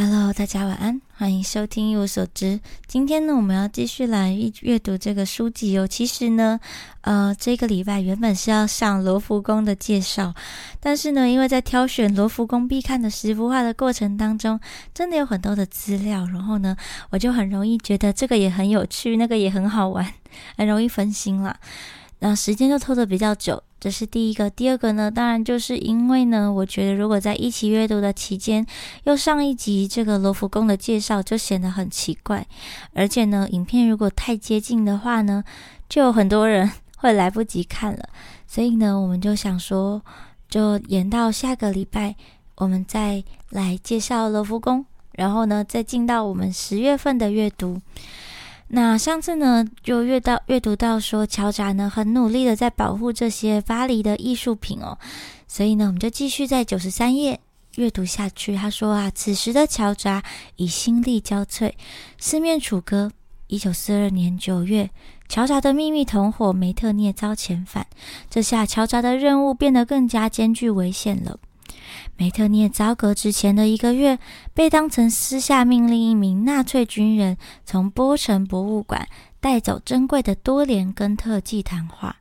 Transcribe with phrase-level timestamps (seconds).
[0.00, 2.60] Hello，大家晚安，欢迎收听一无所知。
[2.86, 5.88] 今天呢，我们要继续来阅读这个书籍哦。
[5.88, 6.60] 其实呢，
[7.00, 10.32] 呃，这个礼拜原本是要上罗浮宫的介绍，
[10.78, 14.60] 但是呢，因为在挑选罗浮宫必看的十幅画的过程当中，
[14.94, 16.76] 真的有很多的资料，然后呢，
[17.10, 20.14] 我就很容易觉得这个也很有趣，那个也很好玩，
[20.56, 21.58] 很容易分心了。
[22.20, 24.50] 那时间就拖得比较久，这是第一个。
[24.50, 28.66] 第二个呢，当然就是因为呢，我觉得如果在一起阅读的期间
[29.04, 32.46] 又上一集这个罗浮宫的介绍，就显得很奇怪。
[32.92, 35.44] 而且呢，影片如果太接近的话呢，
[35.88, 38.08] 就有很多人 会来不及看了。
[38.46, 40.02] 所以呢，我们就想说，
[40.48, 42.16] 就延到下个礼拜，
[42.56, 47.80] 我们再来介绍罗浮宫，然后呢，再进到我们十月份的阅读。
[48.68, 54.98] 那上次呢，就阅到阅读到说，乔扎呢很努力的在保护这些巴黎的艺术品哦，
[55.46, 57.40] 所以呢，我们就继续在九十三页
[57.76, 58.54] 阅读下去。
[58.54, 60.22] 他说啊，此时的乔扎
[60.56, 61.72] 已心力交瘁，
[62.18, 63.10] 四面楚歌。
[63.46, 64.90] 一九四二年九月，
[65.26, 67.86] 乔扎的秘密同伙梅特涅遭遣返，
[68.28, 71.40] 这下乔扎的任务变得更加艰巨危险了。
[72.16, 74.18] 梅特涅遭革之前的一个月，
[74.54, 79.08] 被当成私下命令一名纳粹军人从波城博物馆
[79.40, 82.16] 带走珍贵的多连根特祭坛画。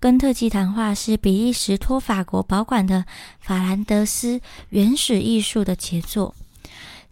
[0.00, 3.04] 根特祭坛画是比利时托法国保管的
[3.38, 4.40] 法兰德斯
[4.70, 6.34] 原始艺术的杰作。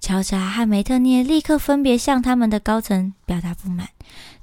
[0.00, 3.91] 乔扎和梅特涅立刻分别向他们的高层表达不满，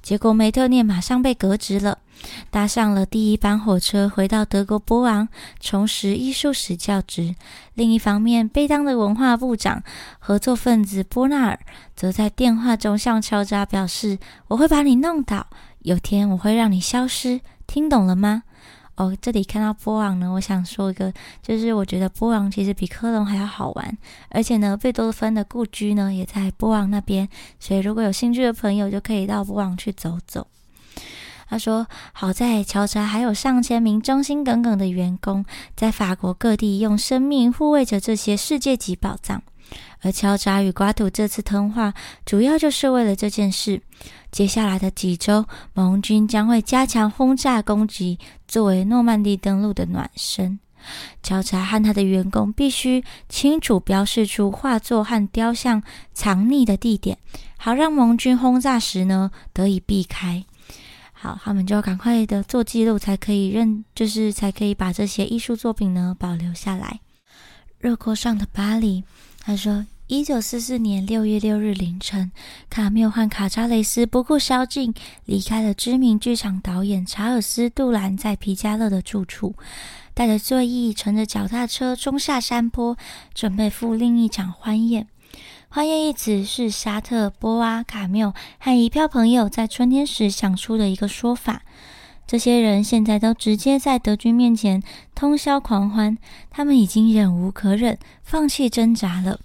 [0.04, 1.98] 结果梅特涅马上被革职了，
[2.50, 5.28] 搭上了第一班火车回到德国波昂，
[5.60, 7.36] 重拾艺术史教职。
[7.73, 9.84] 另一方面，被当的文化部长
[10.20, 11.60] 合作分子波纳尔
[11.95, 14.18] 则在电话中向乔扎表示
[14.50, 15.48] ：“我会把你弄倒，
[15.80, 18.44] 有天我会让你消失，听懂了吗？”
[18.98, 23.98] 哦，这里看到波昂呢，我想说一个，就是我觉得波昂其实比科隆还要好玩，
[24.30, 27.30] 而且呢，贝多芬的故居呢也在波昂那边，
[27.60, 30.48] 所以如果有兴趣的朋友就可以到波昂去走走。
[31.50, 35.45] 他说，好在乔查还有上千名忠心耿耿的员工，
[35.76, 39.42] 在法国各地用生命护卫着这些世界级宝藏。
[40.02, 41.94] 而乔查与瓜土这次通话，
[42.26, 43.82] 主要就是为了这件事。
[44.32, 50.60] 接下来的几周，盟军将会加强轰炸攻击，作为诺曼底登陆的暖身。
[51.22, 55.83] 乔查和他的员工必须清楚标示出画作和雕像
[56.14, 57.17] 藏匿的地点，
[57.58, 60.45] 好让盟军轰炸时呢得以避开。
[61.20, 67.00] 好，他们就要赶快的做记录，才可以认，就是才可以把这些艺术作品呢保留下来。
[67.80, 69.04] 热锅上的巴黎。
[69.39, 72.32] 他说：“一九四四年六月六日凌晨，
[72.70, 74.94] 卡缪和卡扎雷斯不顾宵禁，
[75.26, 79.55] 离开了知名剧场导演查尔斯·杜兰在皮加勒的住处，
[80.14, 82.98] 带着醉意，乘着脚踏车冲下山坡，
[83.34, 85.08] 准备赴另一场欢宴。
[85.70, 91.61] 欢宴一词是沙特、波娃、卡缪和一票朋友在春天时想出的一个说法。”
[92.28, 94.83] 这些人现在都直接在德军面前
[95.16, 96.17] 通宵狂欢，
[96.50, 99.39] 他们已经忍无可忍，放弃挣扎了。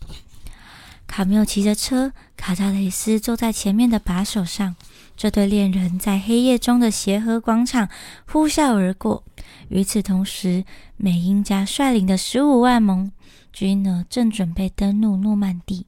[1.07, 4.75] 卡缪骑着车，卡扎雷斯坐在前面的把手上。
[5.17, 7.89] 这对恋人在黑夜中的协和广场
[8.27, 9.23] 呼啸而过。
[9.69, 10.65] 与此同时，
[10.97, 13.13] 美英家率领的十五万盟
[13.53, 15.87] 军呢，正准备登陆诺曼底，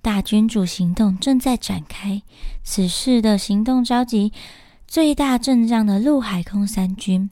[0.00, 2.22] 大君主行动正在展开。
[2.62, 4.32] 此事的行动召集。
[4.86, 7.28] 最大阵仗的陆海空三军，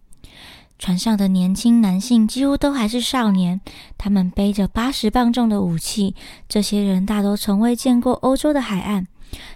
[0.78, 3.62] 船上的年轻男性几乎都还是少年，
[3.96, 6.14] 他们背着八十磅重的武器。
[6.50, 9.06] 这些人大多从未见过欧洲的海岸。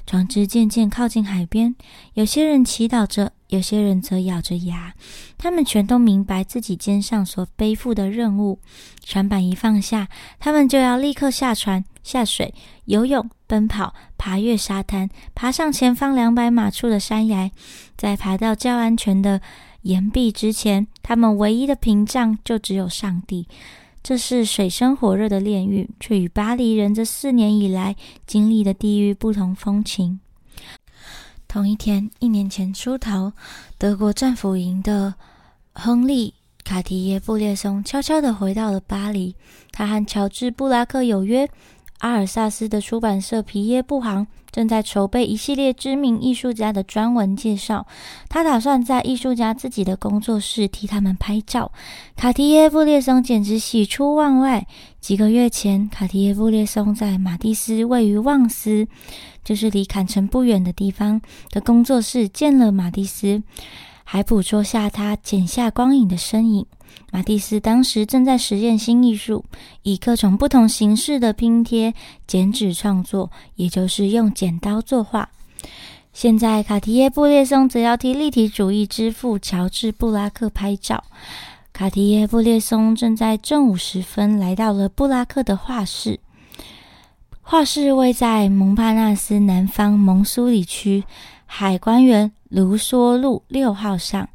[0.06, 1.74] 船只渐渐靠近海边，
[2.14, 4.94] 有些人祈祷着，有些人则咬着牙。
[5.38, 8.58] 他们全都明白自己肩上所背负的任务。
[9.04, 10.08] 船板一放下，
[10.38, 12.54] 他们就要立刻下船、下水、
[12.84, 17.50] 游泳、奔跑、爬越沙滩，爬上前方两百码处的山崖。
[17.96, 19.40] 在爬到较安全的
[19.82, 23.48] 岩壁之前，他们唯一的屏障就只有上帝。
[24.02, 27.94] 这是水深火热的炼狱，却与巴黎人这四年以来
[28.26, 30.20] 经历的地狱不同风情。
[31.46, 33.32] 同一天，一年前出逃
[33.76, 35.14] 德国战俘营的
[35.72, 36.30] 亨利·
[36.64, 39.36] 卡提耶·布列松悄悄地回到了巴黎。
[39.72, 41.48] 他和乔治·布拉克有约。
[42.00, 47.86] 阿尔萨斯的出版社皮耶布行正在筹备一系列知名艺术家的专文介绍。
[48.28, 51.70] 他打算在艺术家自己的工作室替他们拍照。
[52.16, 54.66] 卡提耶布列松简直喜出望外。
[54.98, 58.88] 几个月前，卡提耶布列松在马蒂斯位于旺斯，
[59.44, 61.20] 就是离坎城不远的地方
[61.50, 63.42] 的工作室见了马蒂斯，
[64.04, 66.66] 还捕捉下他剪下光影的身影。
[67.12, 69.44] 马蒂斯当时正在实验新艺术，
[69.82, 71.92] 以各种不同形式的拼贴
[72.26, 75.28] 剪纸创作，也就是用剪刀作画。
[76.12, 81.04] 现在，卡提耶布列松则要替立体主义之父乔治布拉克拍照。
[81.72, 86.20] 卡提耶布列松正在正午时分来到了布拉克的画室。
[87.40, 91.04] 画室位在蒙帕纳斯南方蒙苏里区
[91.46, 94.28] 海关园卢梭路六号上。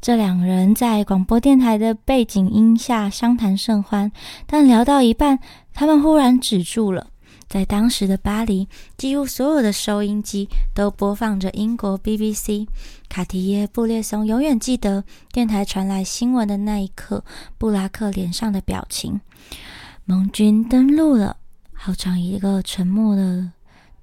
[0.00, 4.10] 这两人在广播电台的背景音下相谈甚欢，
[4.46, 5.38] 但聊到一半，
[5.74, 7.08] 他们忽然止住了。
[7.46, 8.66] 在当时的巴黎，
[8.96, 12.66] 几乎所有的收音机都播放着英国 BBC。
[13.08, 17.22] 卡提耶布列松永远记得电台传来新闻的那一刻，
[17.58, 19.20] 布拉克脸上的表情。
[20.06, 21.36] 盟军登陆了，
[21.74, 23.52] 好长一个沉默了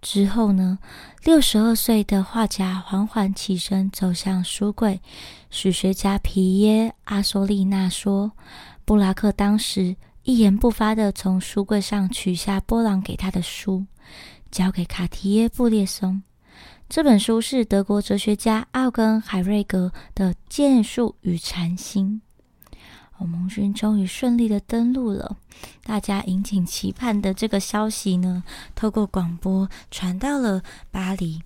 [0.10, 0.80] 之后呢？
[1.26, 5.02] 六十二岁的画家缓缓起身，走向书柜。
[5.50, 8.32] 史学家皮耶阿索利娜说
[8.86, 13.86] ：“布拉克当时。”一言不发地从书柜上取下波朗给他的书，
[14.50, 16.22] 交给卡提耶布列松。
[16.88, 22.22] 这本书是德国哲学家奥根海瑞格的《剑术与禅心》。
[23.20, 25.38] 我盟军终于顺利的登陆了，
[25.84, 28.44] 大家引颈期盼的这个消息呢，
[28.76, 30.62] 透过广播传到了
[30.92, 31.42] 巴黎。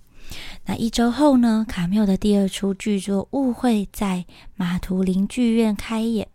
[0.66, 4.24] 那一周后呢，卡缪的第二出剧作《误会》在
[4.54, 6.28] 马图林剧院开演。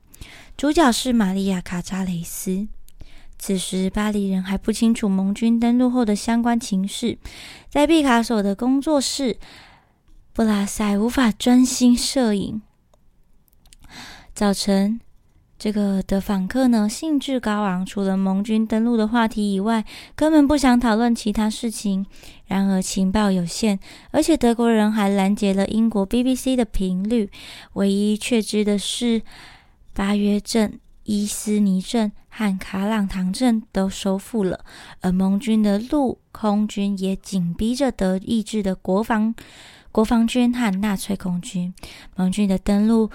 [0.56, 2.68] 主角是玛利亚·卡扎雷斯。
[3.40, 7.20] 此时，巴黎人还不清楚盟军登陆后的相关情势。
[7.70, 9.38] 在毕卡索的工作室，
[10.34, 12.64] 布拉塞无法专心摄影。
[14.34, 15.00] 早晨，
[15.58, 19.84] 这个的访客呢，兴致高昂，除了盟军登陆的话题以外，
[20.16, 22.06] 根本不想讨论其他事情。
[22.46, 23.80] 然而，情报有限，
[24.12, 27.30] 而且德国人还拦截了英国 BBC 的频率。
[27.74, 29.22] 唯一确知的是。
[29.94, 34.64] 巴约镇、伊斯尼镇和卡朗唐镇都收复了，
[35.02, 39.34] 而盟军的陆空军也紧逼着德意志的国防
[39.92, 41.74] 国防军和纳粹空军。
[42.16, 43.10] 盟军的登陆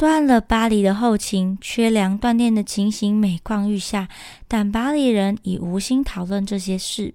[0.00, 4.08] 断了巴黎的后勤，缺粮断电的情形每况愈下，
[4.48, 7.12] 但巴黎人已无心讨论这些事。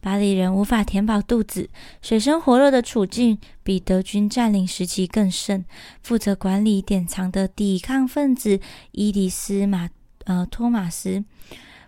[0.00, 1.68] 巴黎人无法填饱肚子，
[2.00, 5.66] 水深火热的处境比德军占领时期更甚。
[6.02, 8.58] 负责管理典藏的抵抗分子
[8.92, 9.90] 伊迪斯马
[10.24, 11.22] 呃托马斯，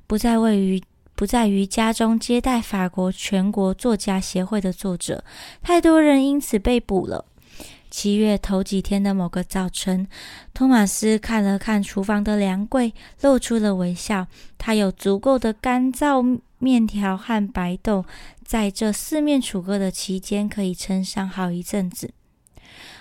[0.07, 0.83] 不再位于
[1.15, 5.25] 不在于家中接待法国全国作家协会的作者。
[5.63, 7.25] 太多人因此被捕了。
[7.91, 10.07] 七月头几天的某个早晨，
[10.55, 14.27] 托马斯看了看厨房的粮柜，露出了微笑。
[14.57, 16.41] 他有足够的干燥。
[16.63, 18.05] 面条和白豆
[18.45, 22.11] 在这四面楚歌的期间可以撑上好一阵子。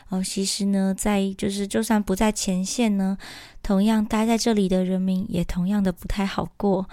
[0.08, 3.18] 哦，其实呢，在就是就算不在前线呢，
[3.62, 6.90] 同样待在这里的人民也同样的不太好过。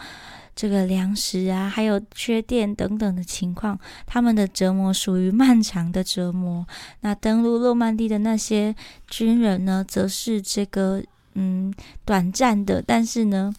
[0.56, 6.66] 这个粮食啊，还有缺电等等的情况，他们的折磨属于漫长的折磨。
[7.02, 8.74] 那登陆诺曼底的那些
[9.06, 11.00] 军人呢，则是这个
[11.34, 11.72] 嗯
[12.04, 13.54] 短暂的，但是呢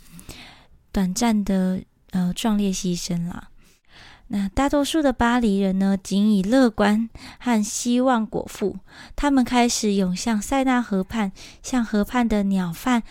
[0.91, 1.81] 短暂的。
[2.11, 3.49] 呃，壮烈牺牲啦。
[4.27, 8.77] 那大多数的巴黎人呢，仅以乐观和希望果腹。
[9.17, 13.03] 他们开始涌向塞纳河畔，向河畔的鸟贩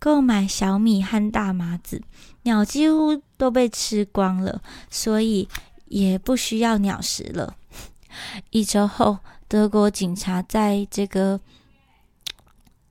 [0.00, 2.02] 购买小米和大麻子。
[2.42, 4.60] 鸟几乎都被吃光了，
[4.90, 5.48] 所以
[5.86, 7.54] 也不需要鸟食了。
[8.50, 11.38] 一周后，德国警察在这个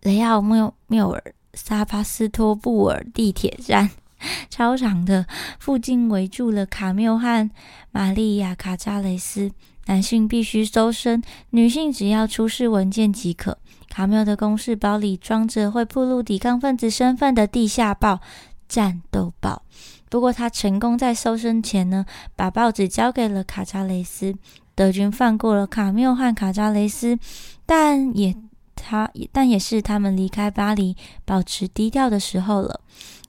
[0.02, 3.90] 雷奥缪缪尔萨巴斯托布尔地铁站。
[4.50, 5.26] 操场的
[5.60, 7.50] 附近围住了卡缪和
[7.92, 9.52] 玛利亚·卡扎雷斯。
[9.86, 13.58] 男性必须搜身，女性只要出示文件即可。
[13.90, 18.14] 卡缪的公事包里装着会暴露抵抗分子身份的地下报
[18.68, 19.64] 《战斗报》。
[20.10, 22.06] 不过他成功在搜身前呢，
[22.36, 24.34] 把报纸交给了卡扎雷斯。
[24.76, 27.20] 德军放过了卡缪和卡扎雷斯，
[27.66, 28.34] 但也
[28.76, 32.80] 他但也是他们离开巴黎、保持低调的时候了。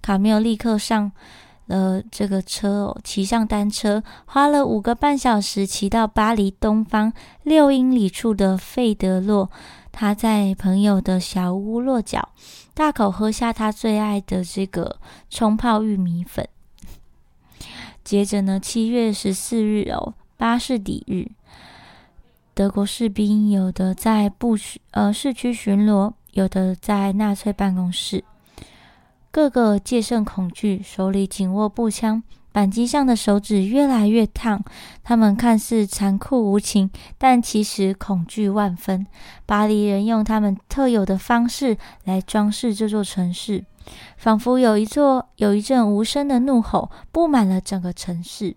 [0.01, 1.11] 卡缪立刻上
[1.67, 7.13] 了这个车哦，骑上单车，花了五个半小时骑到巴黎东方
[7.43, 9.51] 六英里处的费德洛。
[9.93, 12.31] 他在朋友的小屋落脚，
[12.75, 16.49] 大口喝下他最爱的这个冲泡玉米粉。
[18.03, 21.31] 接着呢，七月十四日哦，巴士底日，
[22.55, 24.57] 德国士兵有的在布
[24.93, 28.25] 呃市区巡逻，有的在纳粹办公室。
[29.31, 34.63] 个个戒慎恐惧，手里紧握步枪，扳机上的手指越来越烫。
[35.03, 39.07] 他们看似残酷无情，但其实恐惧万分。
[39.47, 43.65] 巴黎人用他们特有的方式来装饰这座城市，
[44.17, 48.57] 仿佛有一座有一阵无声的怒吼布满了整个城市。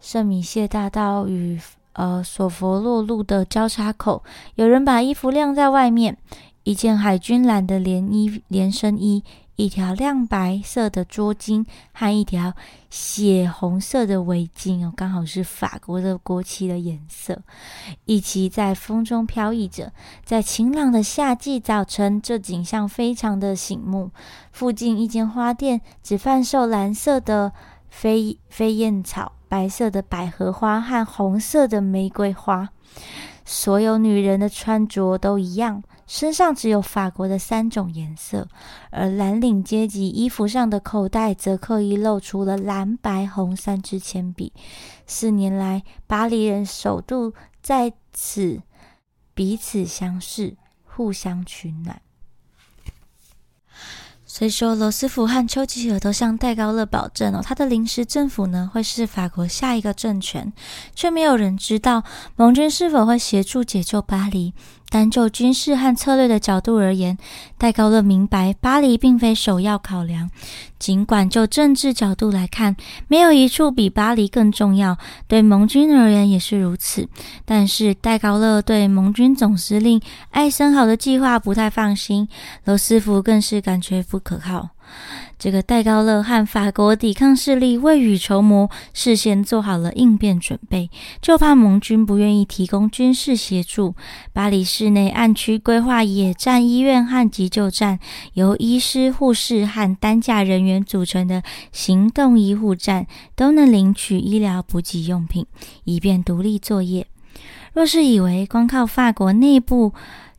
[0.00, 1.58] 圣米谢大道与
[1.94, 4.22] 呃索佛洛路的交叉口，
[4.56, 6.18] 有人把衣服晾在外面，
[6.64, 9.24] 一件海军蓝的连衣连身衣。
[9.56, 12.54] 一条亮白色的桌巾和一条
[12.90, 17.40] 血红色的围巾哦，刚好是法国的国旗的颜色，
[18.04, 19.92] 一起在风中飘逸着。
[20.24, 24.10] 在晴朗的夏季早晨，这景象非常的醒目。
[24.50, 27.52] 附近一间花店只贩售蓝色的
[27.88, 32.70] 飞飞燕草、白色的百合花和红色的玫瑰花。
[33.44, 35.82] 所有女人的穿着都一样。
[36.06, 38.48] 身上只有法国的三种颜色，
[38.90, 44.52] 而蓝领阶级衣服上的口袋则刻意露出了蓝、白、红三支铅笔。
[45.06, 47.32] 四年来，巴黎人首度
[47.62, 48.60] 在此
[49.34, 52.00] 彼此相视，互相取暖。
[54.26, 60.52] 虽说罗斯福和丘吉尔都向戴高乐保证哦，他的临时政府呢会是法国下一个政权，
[60.92, 62.02] 却没有人知道
[62.34, 64.52] 盟军是否会协助解救巴黎。
[64.88, 67.18] 单就军事和策略的角度而言，
[67.58, 70.30] 戴高乐明白巴黎并非首要考量。
[70.78, 72.76] 尽管就政治角度来看，
[73.08, 77.08] 没有一处比巴黎更重要，对盟军而言也是如此。
[77.44, 80.00] 但是戴高乐对盟军总司令
[80.30, 82.28] 艾森豪的计划不太放心，
[82.64, 84.68] 罗斯福更是感觉不可靠。
[85.44, 90.88] 这个戴高乐和法国抵抗势力未雨绸缪，事先做好了应变准备，
[91.20, 93.94] 就怕盟军不愿意提供军事协助。
[94.32, 97.98] 巴黎市内暗区规划野战医院和急救站，
[98.32, 105.44] 由医师、护士和担架人员组成的行动医护站，都能领取医疗补给用品，
[105.84, 107.06] 以便独立作业。
[107.74, 109.92] 若是以为光靠法国内部，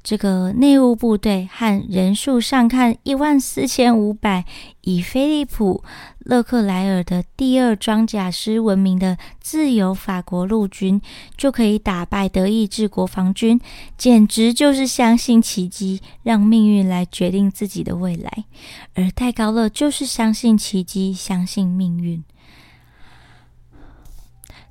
[0.05, 4.45] 这个内务部队和人数上看一万四千五百，
[4.81, 5.83] 以菲利普·
[6.19, 11.01] 勒克莱尔的第二装甲师闻名的自由法国陆军，
[11.35, 13.59] 就可以打败德意志国防军，
[13.97, 18.45] 简直就是相信奇迹，让命运来决定自己的未来。
[18.93, 22.23] 而戴高乐就是相信奇迹，相信命运。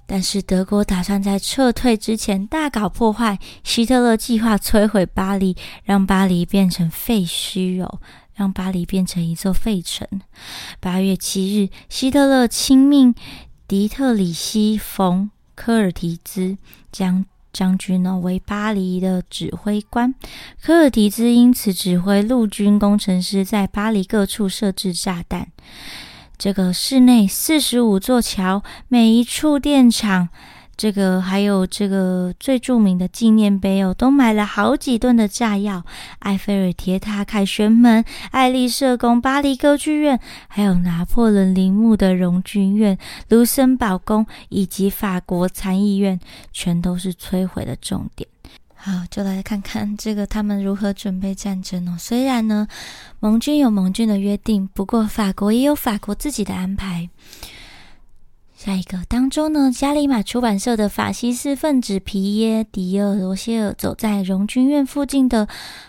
[0.07, 8.01] 但是德国打算在撤退之前大搞破坏，希特勒计划摧毁巴黎，让巴黎变成废墟哦，
[8.35, 10.07] 让巴黎变成一座废城。
[10.81, 13.15] 八月七日，希特勒亲命
[13.67, 16.59] 迪特里希·冯·科尔提兹
[16.93, 20.15] 将将军呢为巴黎的指挥官，
[20.61, 25.49] 科尔提兹因此指挥陆军工程师在巴黎各处设置炸弹。
[26.37, 30.29] 这个室内四十五座桥，每一处电厂，
[30.77, 35.85] 这个还有这个最著名的纪念碑哦，都买了好几吨的炸药。
[36.19, 42.99] 埃菲尔铁塔、凯旋门、爱丽舍宫、巴黎歌剧院，还有拿破仑陵墓的荣军院、
[43.29, 46.19] 卢森堡宫以及法国参议院，
[46.53, 48.29] 全都是摧毁的重点。
[48.87, 51.97] 好，就来看看这个他们如何准备战争哦。
[51.99, 52.69] 虽然呢，
[53.19, 57.09] 盟军有盟军的约定，不过法国也有法国自己的安排。
[58.55, 65.49] 下一个当中呢，加里马出版社的法西斯分子皮耶迪尔罗歇尔走在荣军院附近的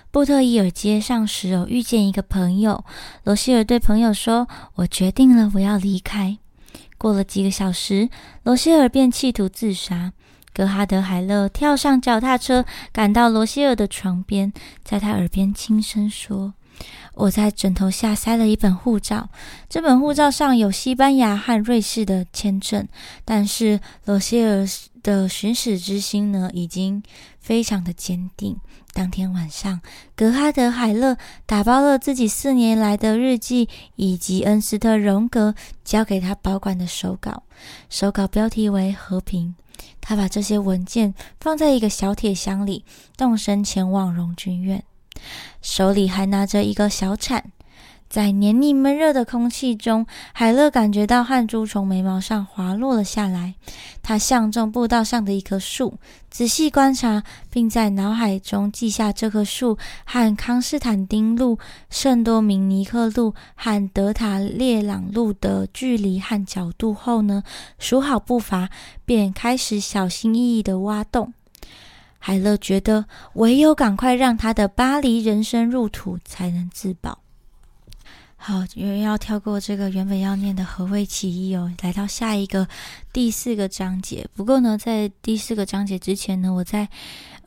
[0.10, 2.86] 布特伊尔街上时，哦，遇见一个朋友。
[3.26, 6.38] 罗歇尔对朋友说：“我决定了，我要离开。”
[6.98, 8.08] 过了几个小时，
[8.44, 10.14] 罗歇尔便企图自杀。
[10.56, 14.54] 格哈德·海勒跳上脚踏车，赶到罗希尔的床边，
[14.86, 16.54] 在他耳边轻声说
[17.14, 19.30] ：“我在枕头下塞了一本护照，
[19.68, 22.88] 这本护照上有西班牙和瑞士的签证。
[23.26, 24.66] 但是罗希尔
[25.04, 27.04] 的寻死之心呢，已经
[27.42, 28.58] 非常的坚定。
[28.94, 29.82] 当天晚上，
[30.16, 37.44] 格哈德·海勒打包了自己四年来的日记以及恩斯特·荣格交给他保管的手稿，
[37.90, 39.54] 手稿标题为《和平》。”
[40.02, 42.86] 他把这些文件放在一个小铁箱里，
[43.18, 44.84] 动身前往荣军院，
[45.62, 47.52] 手里还拿着一个小铲。
[48.08, 53.56] 在黏腻闷热的空气中，海勒感觉到汗珠从眉毛上滑落了下来。
[54.02, 55.98] 他向中步道上的一棵树
[56.30, 61.58] 仔细观察，并在脑海中记下这棵树和康斯坦丁路、
[61.90, 67.44] 圣多明尼克路和德塔列朗路的距离和角度后呢，
[67.80, 68.70] 数好步伐，
[69.04, 71.34] 便开始小心翼翼地挖洞。
[72.20, 77.25] 海勒觉得，唯有赶快让他的巴黎人生入土，才能自保。
[78.48, 82.68] 好，因为要跳过这个原本要念的何谓起义哦，来到下一个
[83.12, 84.30] 第四个章节。
[84.36, 86.88] 不过呢，在第四个章节之前呢，我在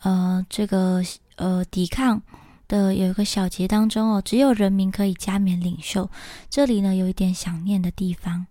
[0.00, 1.00] 呃这个
[1.37, 2.21] 呃抵抗
[2.67, 6.11] 的有一个小节当中哦，只有人民可以加冕领袖。
[6.50, 8.45] 这里呢有一点想念的地方，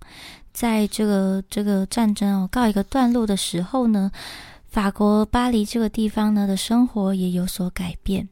[0.54, 4.10] 在这个这个战争哦告一个段落的时候呢，
[4.70, 8.30] 法国巴黎这个地方呢的生活也有所改变，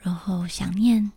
[0.00, 1.12] 然后想念。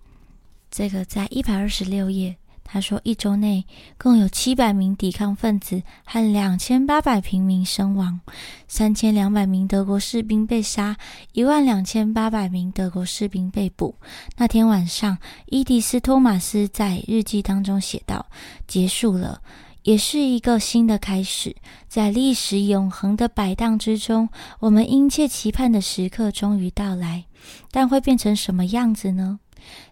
[0.70, 3.66] 这个在一百二十六页，他说一周内
[3.98, 8.20] 共有七百名抵抗分子和两千八百平民身亡，
[8.68, 10.98] 三千两百名德国士兵被杀，
[11.32, 13.96] 一万两千八百名德国士兵被捕。
[14.36, 18.26] 那天晚上，伊迪丝·托马斯在日记当中写道
[18.68, 19.42] ：“结束了，
[19.84, 21.56] 也是一个新的开始，
[21.88, 24.28] 在历史永恒的摆荡之中，
[24.60, 27.24] 我们殷切期盼的时刻终于到来，
[27.72, 29.40] 但会变成什么样子呢？”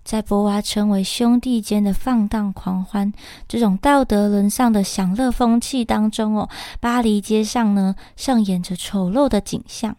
[0.04, 3.12] 在博娃称为兄弟间的放荡狂欢，
[3.48, 9.96] 这种道德沦丧的享乐风气当中哦，巴黎街上呢上演着丑陋的景象。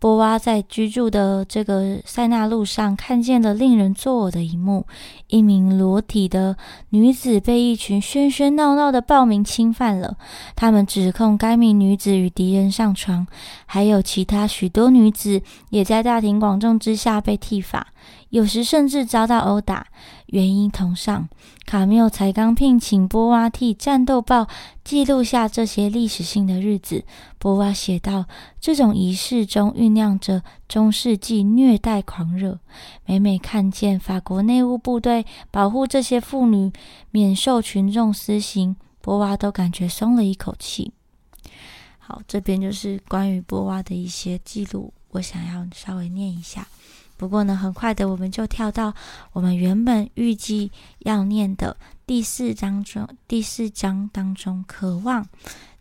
[0.00, 4.84] 波娃在居住的这个塞纳路上看见了令人作呕的一幕：
[5.28, 6.56] 一名裸体的
[6.88, 10.16] 女子被一群喧喧闹闹的暴民侵犯了。
[10.56, 13.24] 他们指控该名女子与敌人上床，
[13.64, 17.86] 还有其他许多女子也在大庭广众之下被剃发，
[18.30, 19.86] 有时甚至遭到殴打。
[20.26, 21.28] 原因同上，
[21.66, 24.42] 卡缪才刚聘请波娃替《战斗报》
[24.84, 27.04] 记录下这些历史性的日子。
[27.38, 28.26] 波娃写道
[28.60, 32.60] ：“这种仪式中酝酿着中世纪虐待狂热。
[33.04, 36.72] 每每看见法国内务部队保护这些妇女
[37.10, 40.92] 免受群众私刑，波娃都感觉松了一口气。”
[41.98, 46.68] 好，这边就是关于波娃的一些记录，我想要稍微念一下。
[47.20, 48.94] 不过呢，很快的我们就跳到
[49.34, 55.28] 我们原本预计要念的第四章中，第四章当中，渴望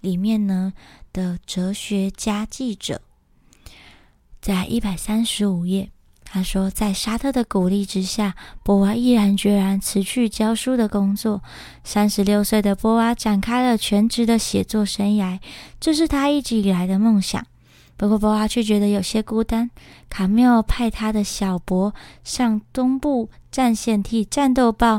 [0.02, 0.74] 里面呢
[1.14, 3.00] 的哲学家记者，
[4.42, 5.92] 在一百三十五页，
[6.26, 11.42] 他说，在沙特的鼓励之下，波娃毅然决然辞去教书的工作。
[11.86, 15.40] 三十六岁的波娃展开了全职的写作生涯，
[15.80, 17.48] 这是他一直以来的梦想。
[18.00, 19.70] 不过，波娃却觉得有些孤单。
[20.10, 24.96] 卡缪派他的小博上东部战线替《战斗报》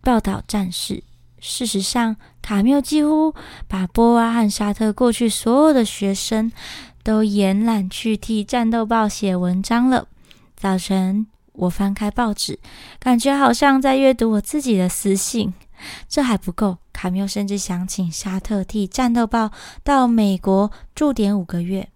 [0.00, 1.04] 报道战事。
[1.38, 3.32] 事实上，卡缪几乎
[3.68, 6.50] 把波娃和沙特过去所有的学生
[7.04, 10.08] 都延揽去替《战斗报》写文章了。
[10.56, 12.58] 早晨，我翻开报纸，
[12.98, 15.54] 感觉好像在阅读我自己的私信。
[16.08, 19.46] 这还不够，卡缪甚至想请沙特替《战斗报》
[19.82, 21.88] 到美国驻点五个月。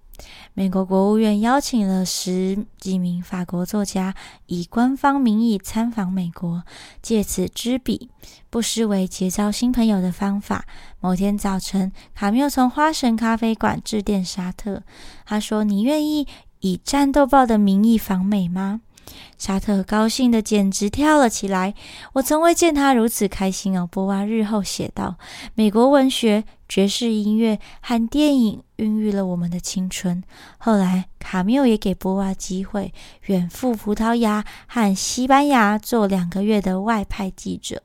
[0.52, 6.64] 美国国务院邀请了十几名法国作家，以官方名义参访美国，
[7.00, 8.10] 借此知彼，
[8.50, 10.64] 不失为结交新朋友的方法。
[10.98, 14.82] 某天早晨，卡缪从花神咖啡馆致电沙特，
[15.24, 16.26] 他说：“你愿意
[16.58, 18.80] 以《战斗报》的名义访美吗？”
[19.36, 21.74] 沙特高兴的简直跳了起来。
[22.14, 23.88] 我从未见他如此开心哦。
[23.90, 25.16] 波娃日后写道
[25.54, 30.22] ：“美国文学、爵士音乐和电影孕育了我们的青春。
[30.58, 32.92] 后来，卡缪也给波娃机会，
[33.26, 37.82] 远赴葡萄牙和西班牙做两个月的外派记者。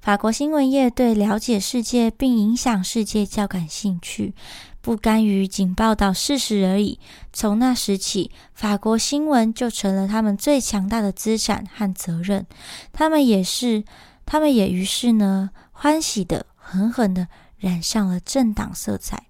[0.00, 4.34] 法国新闻业对了解世界并影响世界较感兴趣。”
[4.82, 6.98] 不甘于仅报道事实而已。
[7.32, 12.44] 从那时起，法国新闻就成了他们最强大的资产和责任。
[12.92, 13.84] 他们也是，
[14.26, 19.22] 他们也于是呢，欢喜的狠狠的染上了政党色彩。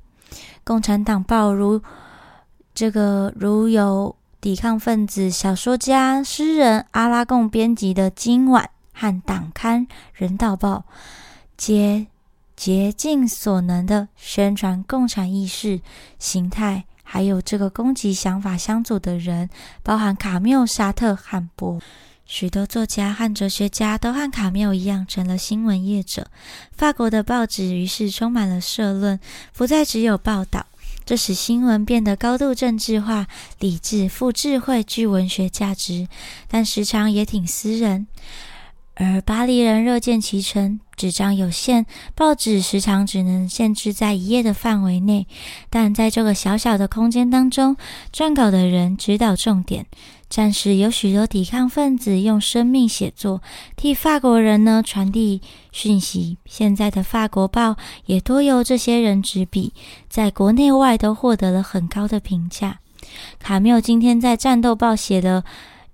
[0.65, 1.83] 共产党报如
[2.75, 8.65] 这个，如有抵抗分子、小说家、诗人阿拉贡编辑的《今晚》
[8.99, 10.87] 和党刊《人道报》，
[11.57, 12.12] 皆。
[12.57, 15.81] 竭尽所能的宣传共产意识
[16.19, 19.49] 形态，还有这个攻击想法相左的人，
[19.83, 21.81] 包含卡缪、沙特、汉波。
[22.25, 26.29] 许多作家和哲学家都和卡缪一样成了新闻业者。
[26.71, 29.19] 法国的报纸于是充满了社论，
[29.55, 30.67] 不再只有报道。
[31.05, 33.27] 这使新闻变得高度政治化、
[33.59, 36.07] 理智、富智慧、具文学价值，
[36.49, 38.07] 但时常也挺私人。
[38.95, 41.85] 而巴黎人热见其成，纸张有限，
[42.15, 45.27] 报纸时常只能限制在一页的范围内。
[45.69, 47.77] 但在这个小小的空间当中，
[48.15, 49.87] 撰稿的人指导重点。
[50.29, 53.43] 暂时有许多抵抗分子用生命写作，
[53.75, 55.41] 替法国人呢传递
[55.73, 56.39] 讯息。
[56.47, 59.73] 现在的法国报也多由这些人执笔，
[60.09, 62.79] 在国内外都获得了很高的评价。
[63.41, 65.43] 卡缪今天在《战斗报》写的。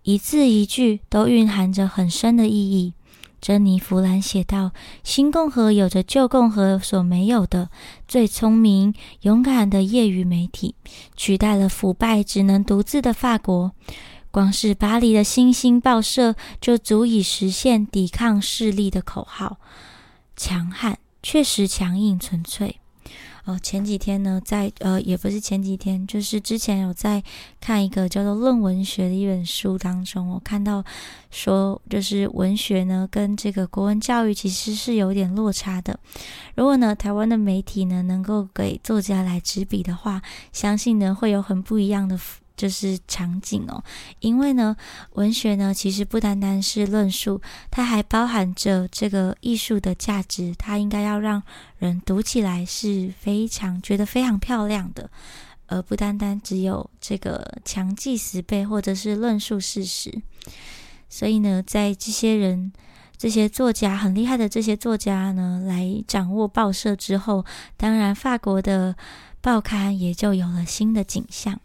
[0.04, 2.94] 一字一句都蕴含着很深的意义。
[3.40, 4.72] 珍妮弗兰写道
[5.04, 7.70] ：“新共和有着旧共和所没有的
[8.06, 10.74] 最聪明、勇敢的业余媒体，
[11.16, 13.72] 取代了腐败、只能独自的法国。
[14.30, 19.58] 光是巴黎的新兴报社就足以实现抵抗势力的口号，
[20.36, 22.80] 强悍、确实强硬、纯粹。”
[23.48, 27.22] 哦，前几天呢，在呃，也不是前几天，就是之前有在
[27.58, 30.84] 看一个叫做《论文学》的一本书当中，我看到
[31.30, 35.98] 说，就是文学呢跟这个国文教育其实是有点落差的。
[36.56, 40.20] 如果呢，台湾的媒体呢能够给作家来执笔的话，
[40.52, 42.20] 相信呢会有很不一样的。
[42.58, 43.82] 就是场景哦，
[44.18, 44.76] 因为呢，
[45.12, 47.40] 文学呢其实不单单是论述，
[47.70, 51.40] 它还包含着这个艺术的价值，它应该要让
[51.78, 55.08] 人读起来是非常觉得非常漂亮的，
[55.68, 60.20] 而不单单只有这个强记死背或者是论述事实。
[61.08, 62.72] 所以呢，在这些人、
[63.16, 68.96] 这些作家很厉害的这些作家呢，来掌握报社之后，当然法国的
[69.40, 71.60] 报刊也就有了新的景象。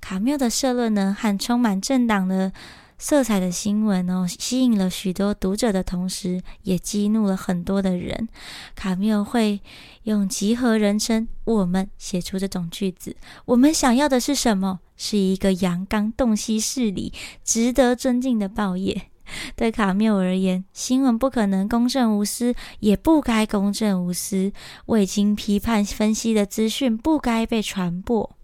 [0.00, 2.52] 卡缪的社论呢，和充满政党的
[2.98, 8.28] 色彩的新闻哦，吸引了许多读者的同时，也激怒了很多的人。
[8.74, 9.60] 卡缪会
[10.02, 13.16] 用集合人称“我们”写出这种句子
[13.46, 14.80] ：“我们想要的是什么？
[14.96, 17.12] 是一个阳刚、洞悉事理、
[17.42, 19.06] 值得尊敬的报业。”
[19.54, 24.52] 对卡缪而言，新闻不可能公正无私，也不该公正无私。
[24.86, 28.36] 未经批判分析的资讯不该被传播。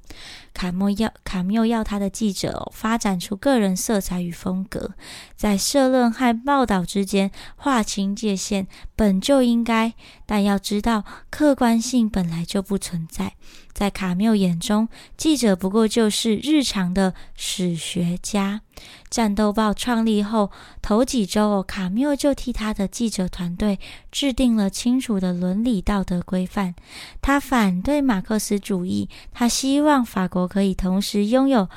[0.56, 4.92] 卡莫要卡缪要他的记者发展出个人色彩与风格，
[5.36, 8.66] 在社论和报道之间划清界限，
[8.96, 9.92] 本就应该。
[10.24, 13.34] 但要知道，客观性本来就不存在。
[13.74, 14.88] 在卡缪眼中，
[15.18, 18.62] 记者不过就是日常的史学家。
[19.08, 20.50] 战斗报创立后
[20.82, 23.78] 头几周，卡缪就替他的记者团队
[24.10, 26.74] 制定了清楚的伦理道德规范。
[27.20, 31.68] 他反对马克思主义，他希望法国可以同时拥有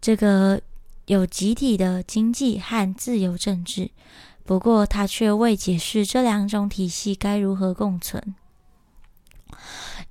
[0.00, 0.60] 这个
[1.06, 3.90] 有集体的经济和自由政治。
[4.44, 8.34] 不过，他却未解释这两种体系该如何共存。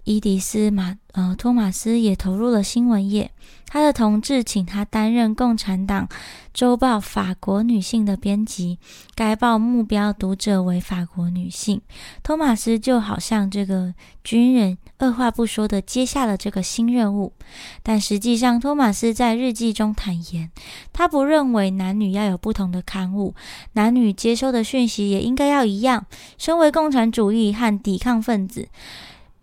[0.06, 3.32] 伊迪丝马呃托马斯也投入了新闻业，
[3.68, 6.08] 他的同志请他担任共产党
[6.54, 8.78] 周报《法国女性》的编辑，
[9.16, 11.82] 该报目标读者为法国女性。
[12.22, 17.34] 托马斯就好像这个军人，二话不说的接下了这个新任务。
[17.82, 20.52] 但实际上，托马斯在日记中坦言，
[20.94, 23.34] 他不认为男女要有不同的刊物，
[23.74, 26.06] 男女接收的讯息也应该要一样。
[26.38, 28.70] 身为共产主义和抵抗分子。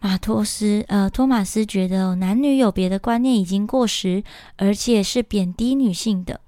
[0.03, 4.25] 马托斯，呃，托马斯觉得男女有别的观念已经过时，
[4.57, 6.41] 而且是贬低女性的。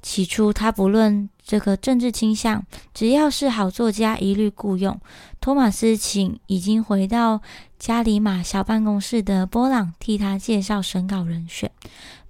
[0.00, 5.00] 起初，他不论这个政治倾向，只要是好作家，一律雇佣。
[5.40, 7.42] 托马斯请已经回到
[7.80, 11.68] 加里马小办公室的波朗替他介绍审稿人选。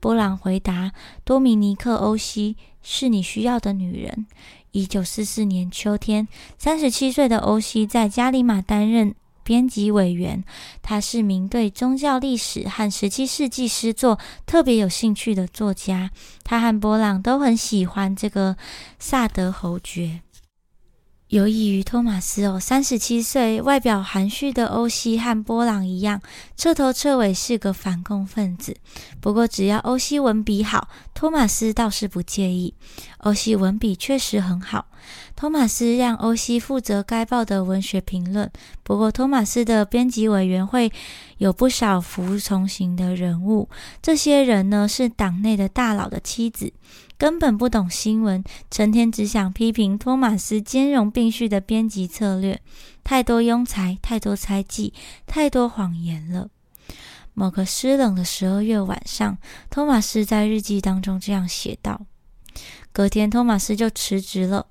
[0.01, 0.93] 波朗回答
[1.25, 4.27] ：“多米尼克·欧西是你需要的女人。”
[4.73, 9.15] 一九四四年秋天，三十七岁的欧西在加里马担任。
[9.45, 10.43] 编辑委员，
[10.83, 16.11] 他是名对宗教历史和十七世纪诗作特别有兴趣的作家。
[16.43, 18.57] 他和波朗都很喜欢这个
[18.99, 20.23] 萨德侯爵。
[21.35, 26.23] 有益于托马斯哦，三十七岁、外表含蓄的欧西和波朗一样，
[26.57, 28.77] 彻头彻尾是个反共分子。
[29.21, 32.75] 不过，只要欧西文笔好，托马斯倒是不介意。
[33.19, 34.87] 欧西文笔确实很好，
[35.35, 38.49] 托马斯让欧西负责该报的文学评论。
[38.85, 40.93] 不过，托马斯的编辑委员会
[41.39, 43.69] 有不少服从型的人物，
[44.03, 46.73] 这些人呢是党内的大佬的妻子。
[47.17, 52.61] 根本不懂新闻，成天只想批评托马斯兼容并蓄的编辑策略，
[53.05, 54.93] 太多庸才，太多猜忌，
[55.27, 56.49] 太多谎言了。
[57.33, 59.39] 某个湿冷的十二月晚上，
[59.71, 62.03] 托马斯在日记当中这样写道：
[62.93, 64.67] 隔天，托马斯就辞职了。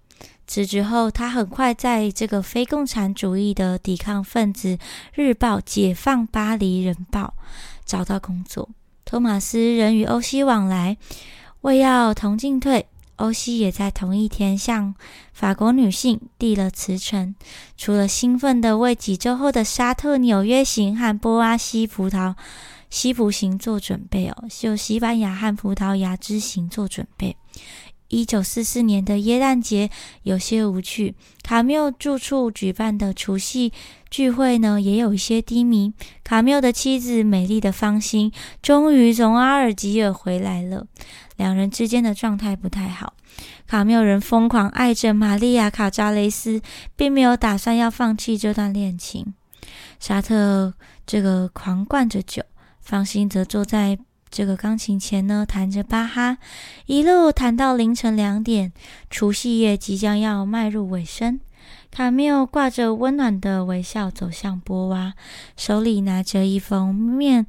[0.53, 4.77] 辞职后，他很快在这个非共产主义的抵抗分子
[5.15, 7.33] 日报《解放巴黎人报》
[7.85, 8.69] 找到工作。
[9.03, 10.95] 托马斯仍与欧西往来。
[11.61, 12.85] 为要同进退，
[13.15, 14.93] 欧西也在同一天向
[15.33, 17.33] 法国女性递了辞呈。
[17.75, 22.35] 除了兴奋地为几周后的沙特纽约行和波阿西葡萄
[22.91, 27.35] 西葡行做准备哦，就西班牙和葡萄牙之行做准备。
[28.13, 29.89] 一九四四年的耶诞节
[30.21, 33.73] 有些无趣，卡缪住处举办的除夕
[34.10, 35.91] 聚会呢，也有一些低迷。
[36.23, 40.86] 卡缪的妻子美丽的芳心终于从阿尔及尔回来了。
[41.38, 43.13] 两人之间的状态不太好。
[43.65, 46.62] 卡缪人疯狂爱着玛利亚·卡扎雷斯，
[46.95, 49.34] 并没有打算要放弃这段恋情。
[49.99, 50.73] 沙特
[51.08, 52.43] 这个狂灌着酒，
[52.80, 53.97] 芳心则坐在
[54.34, 56.39] 这个钢琴前呢，弹着巴哈，
[56.88, 58.74] 一路弹到凌晨两点。
[59.12, 61.39] 除夕夜即将要迈入尾声，
[61.91, 65.13] 卡缪挂着温暖的微笑走向波娃，
[65.56, 67.46] 手里拿着一封面，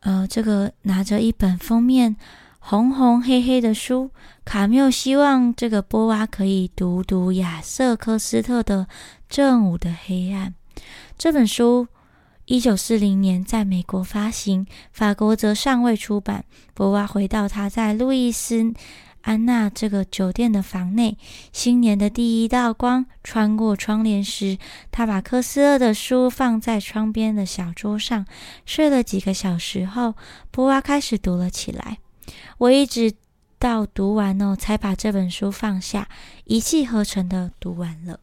[0.00, 2.16] 呃，这个拿着一本封面。
[2.58, 4.10] 红红黑黑的书，
[4.44, 8.84] 卡缪希望这个波娃可以读读亚瑟科斯特的
[9.30, 10.54] 《正午的黑暗》
[11.16, 11.88] 这本书。
[12.48, 16.46] 一九四零年在美国发行，法国则尚未出版。
[16.72, 18.72] 博娃回到他在路易斯
[19.20, 21.18] 安娜这个酒店的房内，
[21.52, 24.56] 新年的第一道光穿过窗帘时，
[24.90, 28.24] 他把科斯勒的书放在窗边的小桌上。
[28.64, 30.14] 睡了几个小时后，
[30.50, 31.98] 博娃开始读了起来。
[32.56, 33.12] 我一直
[33.58, 36.08] 到读完哦，才把这本书放下，
[36.46, 38.20] 一气呵成的读完了。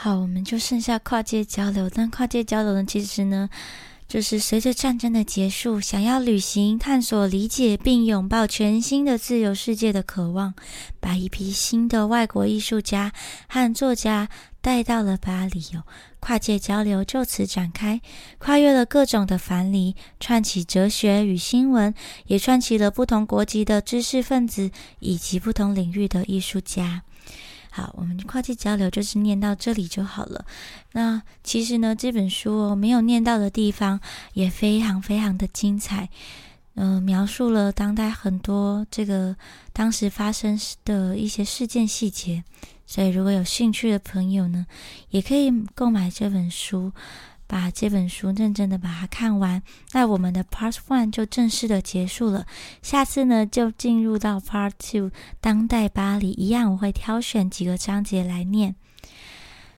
[0.00, 1.90] 好，我们就剩下跨界交流。
[1.90, 3.50] 但跨界交流呢，其实呢，
[4.06, 10.54] 就是随着战争的结束，想要旅行、探索、理解并拥抱全新的自由世界的渴望，
[11.00, 13.12] 把一批新的外国艺术家
[13.48, 14.28] 和作家
[14.60, 15.82] 带到了巴黎哦。
[16.20, 18.00] 跨界交流就此展开，
[18.38, 21.92] 跨越了各种的藩篱，串起哲学与新闻，
[22.28, 27.02] 也串起了不同国籍的知识分子以及不同领域的艺术家。
[27.70, 30.44] 好，我们跨界交流就是念到这里就好了。
[30.92, 34.00] 那其实呢，这本书哦，没有念到的地方
[34.32, 36.08] 也非常非常的精彩。
[36.74, 39.36] 嗯，描述了当代很多这个
[39.72, 42.44] 当时发生的一些事件细节。
[42.86, 44.64] 所以，如果有兴趣的朋友呢，
[45.10, 46.92] 也可以购买这本书，
[47.48, 49.60] 把这本书认真的把它看完。
[49.92, 52.46] 那我们的 Part One 就正式的结束了。
[52.82, 58.76] 下次呢，就进入到 Part Two，当代巴黎一样，我会挑选几个章节来念。